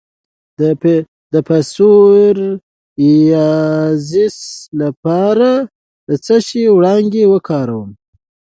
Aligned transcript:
د 1.33 1.35
پسوریازیس 1.47 4.37
لپاره 4.81 5.49
د 6.07 6.09
څه 6.25 6.35
شي 6.47 6.63
وړانګې 6.75 7.23
وکاروم؟ 7.33 7.89